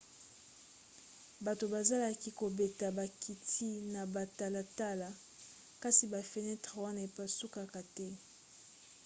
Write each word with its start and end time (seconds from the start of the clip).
bato 1.45 1.65
bazalaki 1.73 2.29
kobeta 2.39 2.85
bakiti 2.97 3.67
na 3.93 4.01
batalatala 4.13 5.09
kasi 5.81 6.03
bafenetre 6.13 6.73
wana 6.85 6.99
epasukaka 7.07 7.81
te 7.95 8.07